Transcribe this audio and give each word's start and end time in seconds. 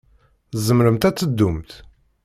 Tzemremt 0.51 1.07
ad 1.07 1.15
teddumt? 1.15 1.71